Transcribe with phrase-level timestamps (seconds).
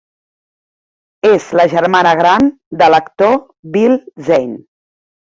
[1.27, 2.49] És la germana gran
[2.81, 3.35] de l"actor
[3.77, 3.93] Bill
[4.31, 4.57] Zane.